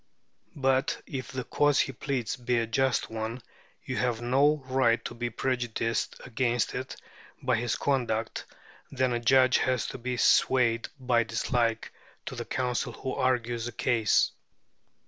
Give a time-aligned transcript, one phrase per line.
[0.55, 3.43] But if the cause he pleads be a just one,
[3.85, 6.95] you have no more right to be prejudiced against it
[7.43, 8.45] by his conduct
[8.91, 11.93] than a judge has to be swayed by dislike
[12.25, 14.31] to the counsel who argues a case.